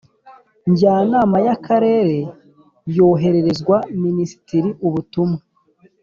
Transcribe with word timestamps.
Njyanama 0.69 1.37
y 1.45 1.49
akarere 1.55 2.17
yohererezwa 2.97 3.77
minisitiri 4.03 4.69
ubutumwa 4.87 5.41